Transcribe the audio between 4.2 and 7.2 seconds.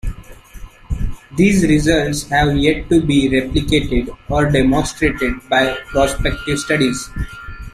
or demonstrated by prospective studies.